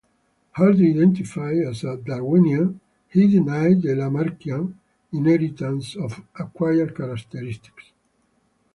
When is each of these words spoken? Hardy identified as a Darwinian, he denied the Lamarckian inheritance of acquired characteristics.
Hardy 0.53 0.95
identified 0.97 1.57
as 1.59 1.83
a 1.83 1.95
Darwinian, 1.95 2.79
he 3.07 3.27
denied 3.27 3.83
the 3.83 3.93
Lamarckian 3.93 4.79
inheritance 5.11 5.95
of 5.95 6.23
acquired 6.39 6.97
characteristics. 6.97 7.91